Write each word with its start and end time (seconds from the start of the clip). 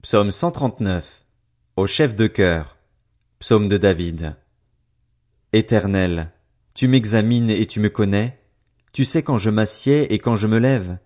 Psaume 0.00 0.30
139. 0.30 1.24
Au 1.74 1.86
chef 1.88 2.14
de 2.14 2.28
chœur. 2.28 2.76
Psaume 3.40 3.68
de 3.68 3.76
David. 3.76 4.36
Éternel, 5.52 6.30
tu 6.72 6.86
m'examines 6.86 7.50
et 7.50 7.66
tu 7.66 7.80
me 7.80 7.90
connais. 7.90 8.40
Tu 8.92 9.04
sais 9.04 9.24
quand 9.24 9.38
je 9.38 9.50
m'assieds 9.50 10.14
et 10.14 10.20
quand 10.20 10.36
je 10.36 10.46
me 10.46 10.58
lève. 10.58 10.98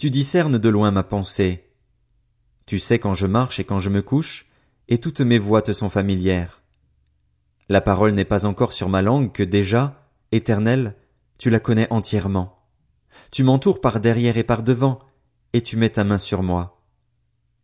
Tu 0.00 0.10
discernes 0.10 0.58
de 0.58 0.68
loin 0.68 0.90
ma 0.90 1.04
pensée. 1.04 1.70
Tu 2.66 2.80
sais 2.80 2.98
quand 2.98 3.14
je 3.14 3.28
marche 3.28 3.60
et 3.60 3.64
quand 3.64 3.78
je 3.78 3.88
me 3.88 4.02
couche, 4.02 4.48
et 4.88 4.98
toutes 4.98 5.20
mes 5.20 5.38
voies 5.38 5.62
te 5.62 5.72
sont 5.72 5.88
familières. 5.88 6.60
La 7.68 7.80
parole 7.80 8.14
n'est 8.14 8.24
pas 8.24 8.46
encore 8.46 8.72
sur 8.72 8.88
ma 8.88 9.00
langue 9.00 9.30
que 9.30 9.44
déjà, 9.44 10.10
Éternel, 10.32 10.96
tu 11.38 11.50
la 11.50 11.60
connais 11.60 11.86
entièrement. 11.92 12.66
Tu 13.30 13.44
m'entoures 13.44 13.80
par 13.80 14.00
derrière 14.00 14.36
et 14.36 14.44
par 14.44 14.64
devant, 14.64 14.98
et 15.52 15.62
tu 15.62 15.76
mets 15.76 15.90
ta 15.90 16.02
main 16.02 16.18
sur 16.18 16.42
moi. 16.42 16.79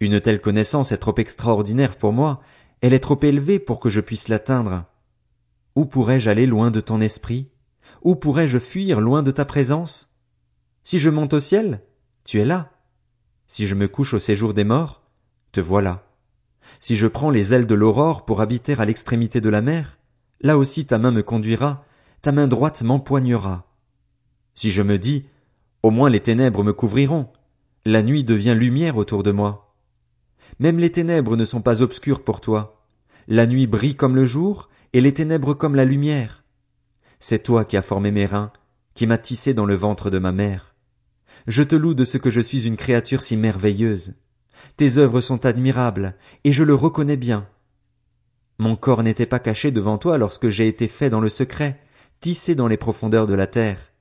Une 0.00 0.20
telle 0.20 0.40
connaissance 0.40 0.92
est 0.92 0.98
trop 0.98 1.14
extraordinaire 1.16 1.96
pour 1.96 2.12
moi, 2.12 2.40
elle 2.80 2.92
est 2.92 3.00
trop 3.00 3.18
élevée 3.22 3.58
pour 3.58 3.80
que 3.80 3.88
je 3.88 4.00
puisse 4.00 4.28
l'atteindre. 4.28 4.84
Où 5.74 5.86
pourrais-je 5.86 6.28
aller 6.28 6.46
loin 6.46 6.70
de 6.70 6.80
ton 6.80 7.00
esprit? 7.00 7.50
Où 8.02 8.14
pourrais-je 8.14 8.58
fuir 8.58 9.00
loin 9.00 9.22
de 9.22 9.30
ta 9.30 9.44
présence? 9.44 10.14
Si 10.84 10.98
je 10.98 11.10
monte 11.10 11.32
au 11.32 11.40
ciel, 11.40 11.80
tu 12.24 12.40
es 12.40 12.44
là. 12.44 12.70
Si 13.46 13.66
je 13.66 13.74
me 13.74 13.88
couche 13.88 14.14
au 14.14 14.18
séjour 14.18 14.54
des 14.54 14.64
morts, 14.64 15.02
te 15.52 15.60
voilà. 15.60 16.04
Si 16.80 16.96
je 16.96 17.06
prends 17.06 17.30
les 17.30 17.54
ailes 17.54 17.66
de 17.66 17.74
l'aurore 17.74 18.24
pour 18.24 18.40
habiter 18.40 18.74
à 18.78 18.84
l'extrémité 18.84 19.40
de 19.40 19.48
la 19.48 19.62
mer, 19.62 19.98
là 20.40 20.58
aussi 20.58 20.86
ta 20.86 20.98
main 20.98 21.10
me 21.10 21.22
conduira, 21.22 21.84
ta 22.22 22.32
main 22.32 22.48
droite 22.48 22.82
m'empoignera. 22.82 23.66
Si 24.54 24.70
je 24.70 24.82
me 24.82 24.98
dis, 24.98 25.26
au 25.82 25.90
moins 25.90 26.10
les 26.10 26.20
ténèbres 26.20 26.64
me 26.64 26.72
couvriront, 26.72 27.28
la 27.84 28.02
nuit 28.02 28.24
devient 28.24 28.56
lumière 28.58 28.96
autour 28.96 29.22
de 29.22 29.30
moi. 29.30 29.65
Même 30.58 30.78
les 30.78 30.90
ténèbres 30.90 31.36
ne 31.36 31.44
sont 31.44 31.62
pas 31.62 31.82
obscures 31.82 32.24
pour 32.24 32.40
toi. 32.40 32.84
La 33.28 33.46
nuit 33.46 33.66
brille 33.66 33.96
comme 33.96 34.16
le 34.16 34.26
jour, 34.26 34.68
et 34.92 35.00
les 35.00 35.12
ténèbres 35.12 35.54
comme 35.54 35.74
la 35.74 35.84
lumière. 35.84 36.44
C'est 37.20 37.42
toi 37.42 37.64
qui 37.64 37.76
as 37.76 37.82
formé 37.82 38.10
mes 38.10 38.26
reins, 38.26 38.52
qui 38.94 39.06
m'as 39.06 39.18
tissé 39.18 39.54
dans 39.54 39.66
le 39.66 39.74
ventre 39.74 40.10
de 40.10 40.18
ma 40.18 40.32
mère. 40.32 40.74
Je 41.46 41.62
te 41.62 41.76
loue 41.76 41.94
de 41.94 42.04
ce 42.04 42.18
que 42.18 42.30
je 42.30 42.40
suis 42.40 42.66
une 42.66 42.76
créature 42.76 43.22
si 43.22 43.36
merveilleuse. 43.36 44.14
Tes 44.76 44.98
œuvres 44.98 45.20
sont 45.20 45.44
admirables, 45.44 46.14
et 46.44 46.52
je 46.52 46.64
le 46.64 46.74
reconnais 46.74 47.16
bien. 47.16 47.46
Mon 48.58 48.76
corps 48.76 49.02
n'était 49.02 49.26
pas 49.26 49.38
caché 49.38 49.70
devant 49.70 49.98
toi 49.98 50.16
lorsque 50.18 50.48
j'ai 50.48 50.66
été 50.66 50.88
fait 50.88 51.10
dans 51.10 51.20
le 51.20 51.28
secret, 51.28 51.80
tissé 52.20 52.54
dans 52.54 52.68
les 52.68 52.78
profondeurs 52.78 53.26
de 53.26 53.34
la 53.34 53.46
terre. 53.46 53.92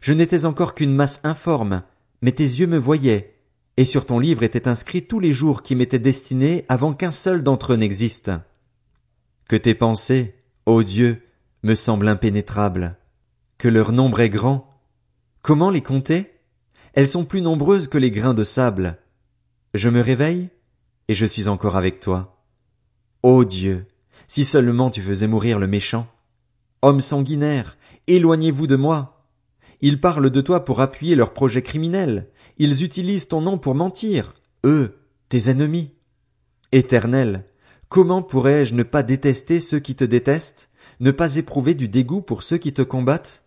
Je 0.00 0.12
n'étais 0.12 0.44
encore 0.44 0.74
qu'une 0.74 0.94
masse 0.94 1.20
informe, 1.22 1.82
mais 2.20 2.32
tes 2.32 2.42
yeux 2.42 2.66
me 2.66 2.78
voyaient, 2.78 3.35
et 3.76 3.84
sur 3.84 4.06
ton 4.06 4.18
livre 4.18 4.42
étaient 4.42 4.68
inscrits 4.68 5.06
tous 5.06 5.20
les 5.20 5.32
jours 5.32 5.62
qui 5.62 5.74
m'étaient 5.74 5.98
destinés 5.98 6.64
avant 6.68 6.94
qu'un 6.94 7.10
seul 7.10 7.42
d'entre 7.42 7.74
eux 7.74 7.76
n'existe. 7.76 8.30
Que 9.48 9.56
tes 9.56 9.74
pensées, 9.74 10.34
ô 10.64 10.82
Dieu, 10.82 11.22
me 11.62 11.74
semblent 11.74 12.08
impénétrables, 12.08 12.96
que 13.58 13.68
leur 13.68 13.92
nombre 13.92 14.20
est 14.20 14.30
grand. 14.30 14.80
Comment 15.42 15.70
les 15.70 15.82
compter? 15.82 16.32
Elles 16.94 17.08
sont 17.08 17.24
plus 17.24 17.42
nombreuses 17.42 17.88
que 17.88 17.98
les 17.98 18.10
grains 18.10 18.34
de 18.34 18.44
sable. 18.44 18.98
Je 19.74 19.88
me 19.88 20.00
réveille, 20.00 20.48
et 21.08 21.14
je 21.14 21.26
suis 21.26 21.48
encore 21.48 21.76
avec 21.76 22.00
toi. 22.00 22.42
Ô 23.22 23.44
Dieu, 23.44 23.86
si 24.28 24.44
seulement 24.44 24.90
tu 24.90 25.02
faisais 25.02 25.26
mourir 25.26 25.58
le 25.58 25.66
méchant. 25.66 26.06
Homme 26.82 27.00
sanguinaire, 27.00 27.76
éloignez-vous 28.06 28.66
de 28.66 28.76
moi. 28.76 29.15
Ils 29.80 30.00
parlent 30.00 30.30
de 30.30 30.40
toi 30.40 30.64
pour 30.64 30.80
appuyer 30.80 31.14
leurs 31.14 31.32
projets 31.32 31.62
criminels. 31.62 32.28
Ils 32.58 32.82
utilisent 32.82 33.28
ton 33.28 33.40
nom 33.40 33.58
pour 33.58 33.74
mentir, 33.74 34.34
eux, 34.64 34.98
tes 35.28 35.50
ennemis. 35.50 35.92
Éternel, 36.72 37.44
comment 37.88 38.22
pourrais-je 38.22 38.74
ne 38.74 38.82
pas 38.82 39.02
détester 39.02 39.60
ceux 39.60 39.78
qui 39.78 39.94
te 39.94 40.04
détestent, 40.04 40.70
ne 41.00 41.10
pas 41.10 41.36
éprouver 41.36 41.74
du 41.74 41.88
dégoût 41.88 42.22
pour 42.22 42.42
ceux 42.42 42.58
qui 42.58 42.72
te 42.72 42.82
combattent? 42.82 43.44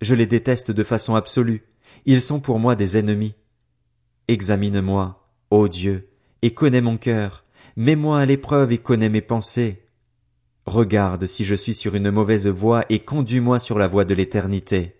Je 0.00 0.14
les 0.14 0.26
déteste 0.26 0.70
de 0.70 0.82
façon 0.82 1.14
absolue. 1.14 1.64
Ils 2.06 2.22
sont 2.22 2.40
pour 2.40 2.58
moi 2.58 2.74
des 2.74 2.96
ennemis. 2.96 3.34
Examine-moi, 4.28 5.28
ô 5.50 5.68
Dieu, 5.68 6.08
et 6.42 6.54
connais 6.54 6.80
mon 6.80 6.96
cœur. 6.96 7.44
Mets-moi 7.76 8.18
à 8.18 8.26
l'épreuve 8.26 8.72
et 8.72 8.78
connais 8.78 9.08
mes 9.08 9.20
pensées. 9.20 9.84
Regarde 10.66 11.26
si 11.26 11.44
je 11.44 11.54
suis 11.54 11.74
sur 11.74 11.94
une 11.94 12.10
mauvaise 12.10 12.46
voie 12.46 12.84
et 12.88 13.00
conduis-moi 13.00 13.58
sur 13.58 13.78
la 13.78 13.88
voie 13.88 14.04
de 14.04 14.14
l'éternité. 14.14 14.99